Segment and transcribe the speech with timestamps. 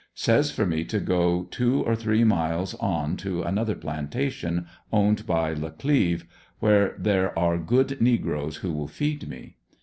[0.15, 5.53] Says for me to go two or three miles on to another plantation owned by
[5.53, 6.23] LeCleye,
[6.59, 9.57] where there are good negroes who will feed me.